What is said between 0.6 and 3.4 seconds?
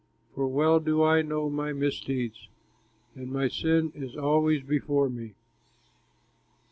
do I know my misdeeds, And